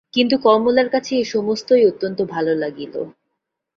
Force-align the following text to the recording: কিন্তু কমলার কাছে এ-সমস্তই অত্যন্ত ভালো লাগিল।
কিন্তু 0.13 0.35
কমলার 0.37 0.87
কাছে 0.89 1.11
এ-সমস্তই 1.15 1.83
অত্যন্ত 1.85 2.19
ভালো 2.25 2.51
লাগিল। 2.55 2.93